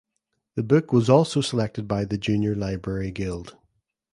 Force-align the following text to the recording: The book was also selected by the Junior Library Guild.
The 0.55 0.63
book 0.63 0.91
was 0.91 1.11
also 1.11 1.41
selected 1.41 1.87
by 1.87 2.05
the 2.05 2.17
Junior 2.17 2.55
Library 2.55 3.11
Guild. 3.11 3.55